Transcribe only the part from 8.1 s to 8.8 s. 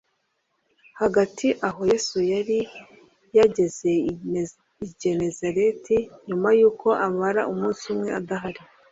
adahari.